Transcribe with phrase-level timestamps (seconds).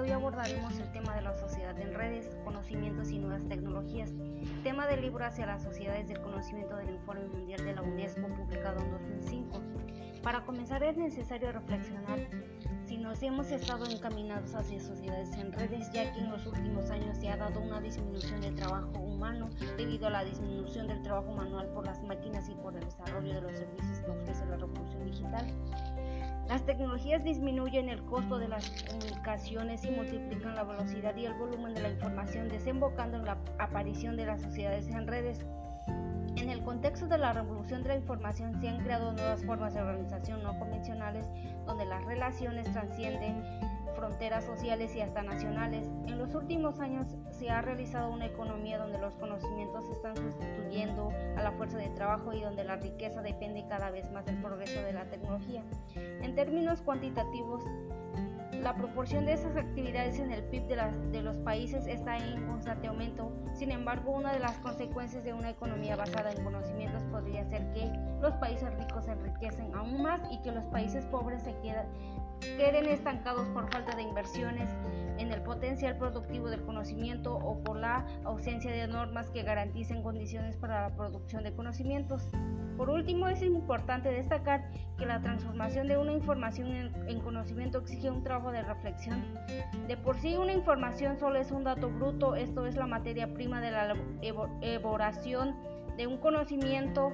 [0.00, 4.10] hoy abordaremos el tema de la sociedad en redes, conocimientos y nuevas tecnologías,
[4.64, 8.80] tema del libro hacia las sociedades del conocimiento del Informe Mundial de la UNESCO publicado
[8.80, 9.60] en 2005.
[10.22, 12.18] Para comenzar es necesario reflexionar
[12.86, 17.16] si nos hemos estado encaminados hacia sociedades en redes, ya que en los últimos años
[17.16, 21.68] se ha dado una disminución del trabajo humano debido a la disminución del trabajo manual
[21.68, 24.69] por las máquinas y por el desarrollo de los servicios que ofrece la.
[26.50, 31.74] Las tecnologías disminuyen el costo de las comunicaciones y multiplican la velocidad y el volumen
[31.74, 35.46] de la información, desembocando en la aparición de las sociedades en redes.
[36.34, 39.80] En el contexto de la revolución de la información se han creado nuevas formas de
[39.80, 41.28] organización no convencionales
[41.66, 43.44] donde las relaciones trascienden
[44.00, 45.86] fronteras sociales y hasta nacionales.
[46.06, 51.42] En los últimos años se ha realizado una economía donde los conocimientos están sustituyendo a
[51.42, 54.94] la fuerza de trabajo y donde la riqueza depende cada vez más del progreso de
[54.94, 55.62] la tecnología.
[55.94, 57.62] En términos cuantitativos,
[58.62, 63.32] la proporción de esas actividades en el PIB de, los países está en constante aumento.
[63.54, 67.90] Sin embargo, una de las consecuencias de una economía basada en conocimientos podría ser que
[68.20, 73.48] los países ricos se enriquecen aún más y que los países pobres se queden estancados
[73.48, 74.68] por falta de inversiones
[75.18, 80.56] en el potencial productivo del conocimiento o por la ausencia de normas que garanticen condiciones
[80.56, 82.22] para la producción de conocimientos.
[82.76, 86.72] Por último, es importante destacar que la transformación de una información
[87.06, 89.22] en, conocimiento exige un trabajo de reflexión.
[89.86, 93.60] De por sí, una información solo es un dato bruto, esto es la materia prima
[93.60, 93.94] de la
[94.62, 95.54] elaboración
[96.00, 97.12] de un conocimiento.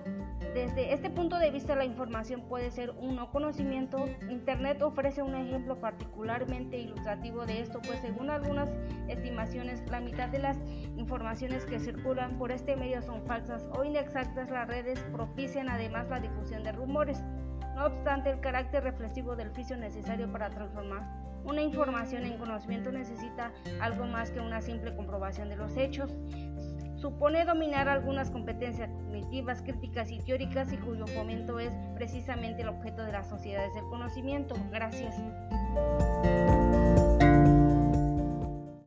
[0.55, 4.07] Desde este punto de vista la información puede ser un no conocimiento.
[4.31, 8.71] Internet ofrece un ejemplo particularmente ilustrativo de esto, pues según algunas
[9.09, 10.57] estimaciones la mitad de las
[10.97, 14.49] informaciones que circulan por este medio son falsas o inexactas.
[14.51, 17.25] Las redes propician además la difusión de rumores.
[17.75, 21.03] No obstante, el carácter reflexivo del oficio necesario para transformar
[21.45, 26.13] una información en conocimiento necesita algo más que una simple comprobación de los hechos
[26.97, 33.03] supone dominar algunas competencias cognitivas, críticas y teóricas y cuyo fomento es precisamente el objeto
[33.03, 34.55] de las sociedades del conocimiento.
[34.71, 35.15] Gracias.